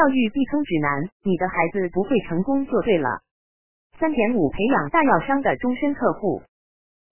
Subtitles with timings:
[0.00, 3.20] 教育避坑指南，你的孩子不会成功就对了。
[3.98, 6.40] 三点五，培养大药商的终身客户。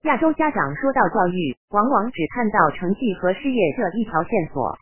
[0.09, 4.75] 亚洲家长说到教育，往往只看到成绩和事业这一条线索。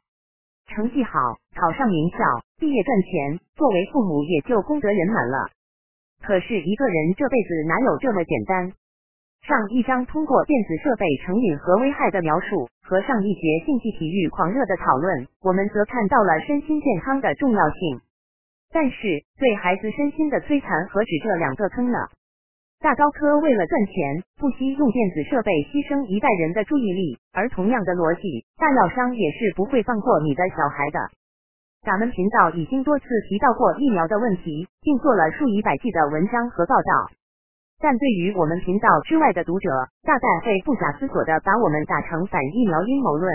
[0.68, 1.20] 成绩好，
[1.54, 2.18] 考上名校，
[2.58, 5.50] 毕业赚钱，作为父母也就功德圆满了。
[6.24, 8.72] 可是一个人这辈子哪有这么简单？
[9.42, 18.02] 上一章通过电子设备成瘾和危害的描述，和上一节竞技体育狂热的讨论，我们则看到了身心健康的重要性。
[18.74, 21.98] 但是对孩子身心的摧残何止这两个坑呢？
[22.80, 31.00] 大高科为了赚钱，不惜用电子设备牺牲一代人的注意力，而同样的逻辑，大药商也是不会放过你的小孩的。
[31.82, 37.17] 咱们频道已经多次提到过疫苗的问题，并做了数以百计的文章和报道。
[37.80, 39.70] 但对于我们频道之外的读者，
[40.02, 43.30] 大概会不假思索的把我们打成反疫苗阴谋论。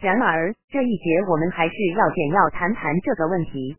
[0.00, 3.76] 然而这一节我们还是要简要谈谈这个问题。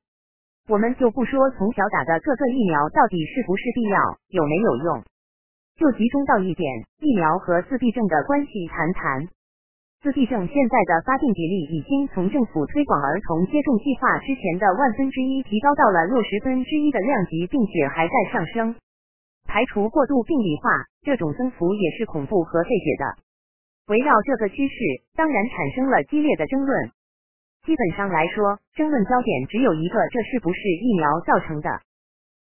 [0.70, 3.98] 我们就不说从小打的各个疫苗到底是不是必要，
[4.30, 5.04] 有没有用，
[5.76, 9.28] 就集中到一点，疫苗和自闭症的关系谈谈。
[10.04, 18.76] 自闭症现在的发病比例已经从政府推广儿童接种计划之前的万分之一提高到了六十分之一的量级，并且还在上升。
[19.52, 20.72] 排除过度病理化，
[21.04, 23.20] 这种增幅也是恐怖和费解的。
[23.92, 26.92] 围绕这个趋势，当然产生了激烈的争论。
[27.68, 31.68] 基本上来说，争论焦点只有一个：这是不是疫苗造成的？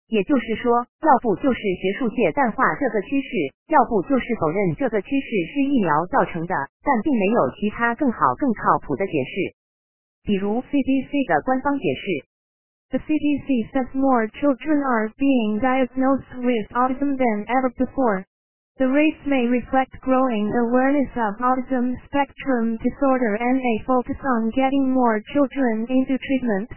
[0.08, 3.28] 也就是说，要不就是学术界淡化这个趋势，
[3.72, 9.56] 要不就是否认这个趋势是疫苗造成的，但并没有其他更好、更靠谱的解释。
[10.24, 12.28] 比如 CDC 的官方解释
[12.91, 18.23] ：The CDC says more children are being diagnosed with autism than ever before.
[18.77, 24.91] The rates may reflect growing awareness of autism spectrum disorder and a focus on getting
[24.91, 26.69] more children into treatment.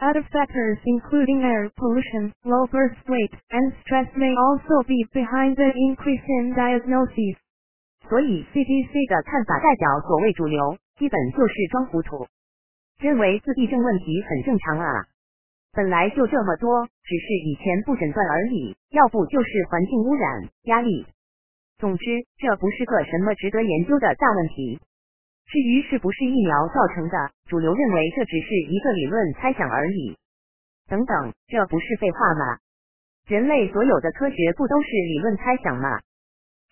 [0.00, 5.72] Other factors including air pollution, low birth weight, and stress may also be behind the
[5.76, 7.36] increase in diagnoses.
[8.08, 12.26] 所以 CDC 的看法代表所谓主流，基本就是装糊涂，
[12.98, 15.04] 认为自闭症问题很正常啊，
[15.75, 21.05] 本来就这么多，只是以前不诊断而已，要不就是环境污染、压力。
[21.77, 22.05] 总之，
[22.37, 24.79] 这不是个什么值得研究的大问题。
[25.47, 30.17] 至于是不是疫苗造成的，主流认为这只是一个理论猜想而已。
[30.87, 32.57] 等等，这不是废话吗？
[33.27, 35.99] 人类所有的科学不都是理论猜想吗？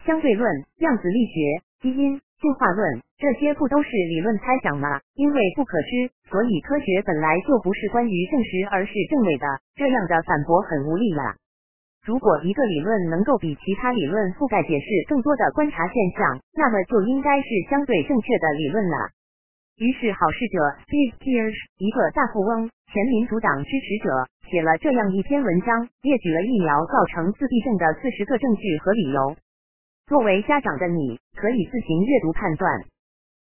[0.05, 4.99] 相对论、量子力学、基因进化论，这些不都是理论猜想吗？
[5.15, 9.47] 因为不可知，所以科学本来就不是关于证实，而是证伪的。
[9.79, 11.23] 这样的反驳很无力了。
[12.03, 18.97] 如果一个理论能够比其他理论覆盖解释更多的观察现象，那么就应该是相对正确的理论了。
[19.79, 24.11] 于是，好事者 Steve Pierce，一个大富翁、前民主党支持者，
[24.51, 29.33] 写了这样一篇文章，列举了疫苗造成自闭症的四十个证据和理由。
[30.13, 32.69] 作为家长的你，可以自行阅读判断。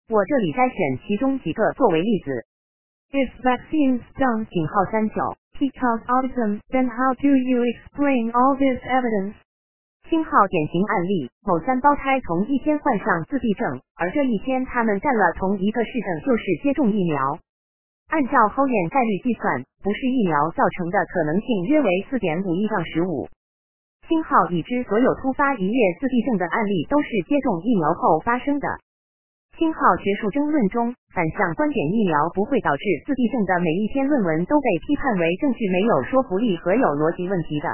[0.10, 2.42] 我这里筛选其中几个作为例子。
[3.14, 5.14] If vaccines don't 井号三九。
[5.62, 9.38] He cause autism, then how do you explain all this evidence?
[10.10, 17.38] 星号典型案例：某三胞胎同一天患上自闭症，而这一天他们干了同一个事症，就是接种疫苗。
[18.10, 23.30] 按照后验概率计算，不是疫苗造成的可能性约为四点五亿杠十五。
[24.08, 28.68] 星号已知所有突发一夜自闭症的案例都是接种疫苗后发生的。
[29.58, 37.68] 星号学术争论中，反向观点疫苗不会导致自闭症的每一篇论文都被批判为证据没有说服力和有逻辑问题的。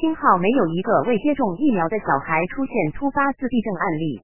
[0.00, 4.20] 星号没有一个未接种疫苗的小孩出现突发自闭症案例。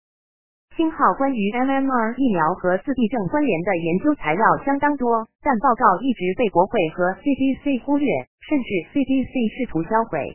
[0.75, 8.09] 星号关于 MMR 疫苗和自闭症关联的研究材料相当多，但报告一直被国会和 CDC 忽略，
[8.43, 10.35] 甚至 CDC 试图销毁。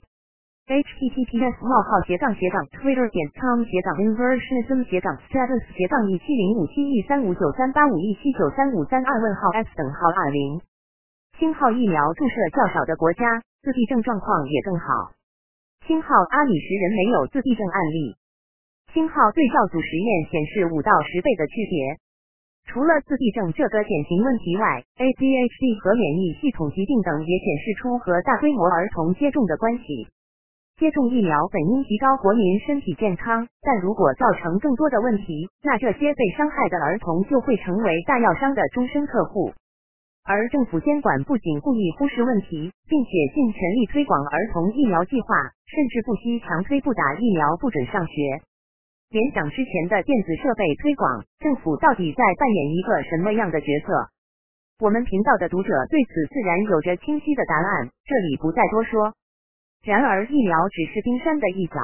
[0.67, 10.59] Https: 冒号斜杠斜杠 twitter 点 com 斜杠 inversionism 斜杠 status 斜杠一七零五七一三五九三八五一七九三五三二问号 s 等号二零
[11.39, 13.23] 星号疫苗注射较少的国家，
[13.63, 15.15] 自闭症状况也更好。
[15.87, 18.19] 星号阿里十人没有自闭症案例。
[18.91, 21.95] 星号对照组实验显示五到十倍的区别。
[22.67, 30.11] 除了自闭症这个典型问题外，ADHD 和免疫系统疾病等也显示出和大规模儿童接种的关系。
[30.77, 39.51] 接种疫苗本应提高国民身体健康，但如果造成更多的问题，那这些被伤害的儿童就会成为大药商的终身客户。
[40.23, 45.33] 而政府监管不仅故意忽视问题，并且尽全力推广儿童疫苗计划，
[45.65, 48.13] 甚至不惜强推不打疫苗不准上学。
[49.09, 54.11] 联想之前的电子设备推广，政府到底在扮演一个什么样的角色？
[54.77, 59.15] 我们频道的读者对此自然有着清晰的答案，这里不再多说。
[59.83, 61.79] 然而，疫苗只是冰山的一角。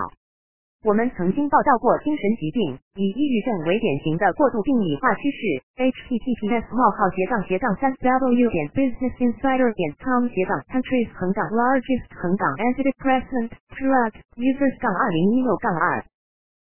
[0.84, 5.64] 我们曾经报道过精神疾病，以抑郁症为典型的过度病理化趋势。
[5.80, 16.04] https: 冒号斜杠斜杠三 w 点 businessinsider 点 com 斜杠 countries 横杠 largest 横杠 antidepressant drug users 杠二零一六杠二。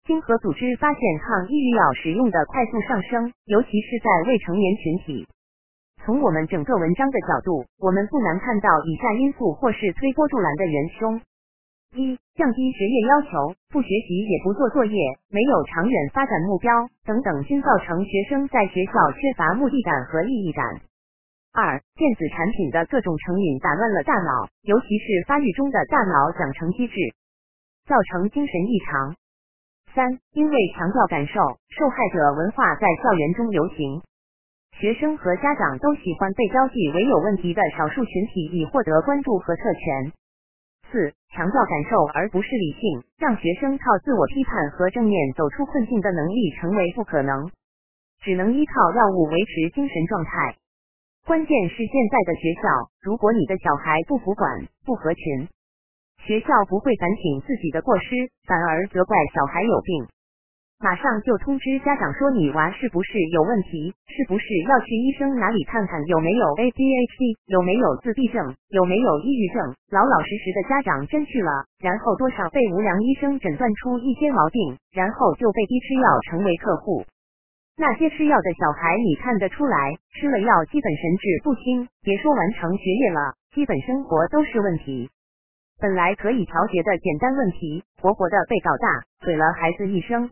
[0.06, 5.25] 经合组织发现，抗抑郁药使用的快速上升，尤其是在未成年群体。
[6.05, 11.21] 从我们整个文章的角度，我们不难看到以下因素或是推波助澜的元凶。
[11.95, 16.69] 一、降低学业要求，不学习也不做作业，没有长远发展目标
[17.05, 20.65] 等等，均造成学生在学校缺乏目的感和意义感。
[21.53, 26.95] 二、电子产品的各种成瘾打乱了大脑，尤其是发育中的大脑长成机制，
[27.88, 29.15] 造成精神异常。
[29.95, 31.39] 三、因为强调感受，
[31.69, 34.01] 受害者文化在校园中流行，
[34.80, 40.12] 学生和家长都喜欢被标记为有问题的少数群体，以获得关注和特权。
[40.92, 47.50] 四、强调感受而不是理性，让学生靠自我批判和正面走出困境的能力成为不可能，
[48.22, 50.56] 只能依靠药物维持精神状态。
[51.25, 55.48] 关键是现在的学校，如果你的小孩不服管、不合群，
[56.25, 58.10] 学校不会反省自己的过失，
[58.46, 60.08] 反而责怪小孩有病。
[60.83, 69.63] 马上就通知家长说你娃是不是有问题，是不是要去医生哪里看看有没有 ADHD，有没有自闭症，有没有抑郁症。
[69.95, 77.06] 老老实实的家长真去了，然后多少被无良医生诊断出一些毛病，然后就被逼吃药成为客户。
[77.79, 85.09] 那些吃药的小孩，你看得出来，吃了药基本神志不清，别说完成学业了，基本生活都是问题。
[85.79, 88.88] 本来可以调节的简单问题，活活的被搞大，
[89.24, 90.29] 毁了孩子一生。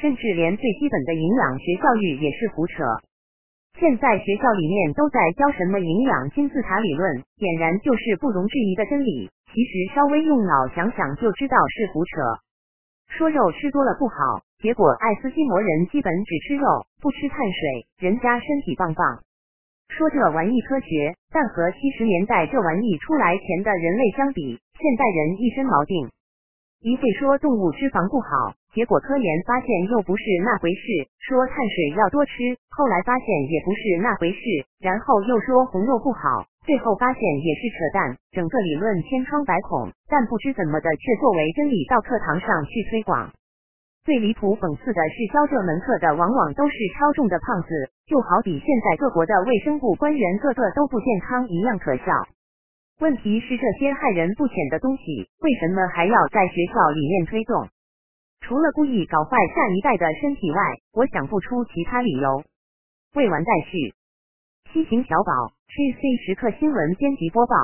[0.00, 2.84] 甚至连最基本的营养学教育也是胡扯。
[3.78, 9.28] 现在学校里面都在教什么营养金字塔理论，俨然就是不容置疑的真理。
[9.52, 12.16] 其实稍微用脑想想就知道是胡扯。
[13.08, 19.22] 说肉吃多了不好，结果爱斯基摩人基本只吃肉，不吃碳水，人家身体棒棒。
[19.88, 26.10] 说这玩意科学，但和七十年代这玩意出来前的人类相比，现代人一身毛病。
[26.80, 38.20] 一会说动物脂肪不好，结果科研发现又不是那回事；说碳水要多吃，后来发现也不是那回事；然后又说红肉不好，最后发现也是扯淡。
[38.36, 43.32] 整个理论千疮百孔，但不知怎么的却作为真理到课堂上去推广。
[44.04, 47.72] 最离谱讽刺的是，教这门课的往往都是超重的胖子，
[48.04, 52.12] 就好比现在各国的卫生部官员个个都不健康一样可笑。
[53.00, 57.72] 问题是这些害人不浅的东西，为什么还要在学校里面推动？
[58.46, 60.56] 除了故意搞坏下一代的身体外，
[60.92, 62.44] 我想不出其他理由。
[63.14, 63.92] 未完待续。
[64.72, 65.32] 西行小宝
[65.66, 67.56] ，GC 时刻新闻编辑播报。